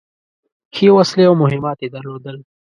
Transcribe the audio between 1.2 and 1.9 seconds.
او مهمات يې